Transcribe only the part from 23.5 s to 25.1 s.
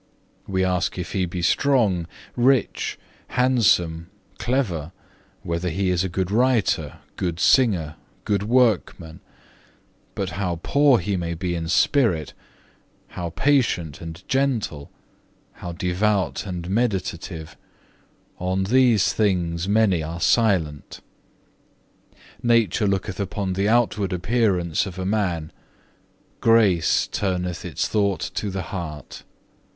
the outward appearance of a